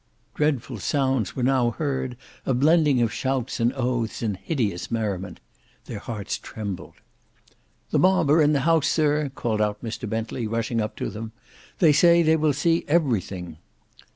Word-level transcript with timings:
Dreadful 0.33 0.79
sounds 0.79 1.35
were 1.35 1.43
now 1.43 1.69
heard; 1.69 2.17
a 2.43 2.55
blending 2.55 3.03
of 3.03 3.13
shouts 3.13 3.59
and 3.59 3.71
oaths 3.73 4.23
and 4.23 4.35
hideous 4.35 4.89
merriment. 4.89 5.39
Their 5.85 5.99
hearts 5.99 6.39
trembled. 6.39 6.95
"The 7.91 7.99
mob 7.99 8.31
are 8.31 8.41
in 8.41 8.53
the 8.53 8.61
house, 8.61 8.87
sir," 8.87 9.29
called 9.35 9.61
out 9.61 9.83
Mr 9.83 10.09
Bentley 10.09 10.47
rushing 10.47 10.81
up 10.81 10.95
to 10.95 11.11
them. 11.11 11.33
"They 11.77 11.93
say 11.93 12.23
they 12.23 12.35
will 12.35 12.51
see 12.53 12.83
everything." 12.87 13.59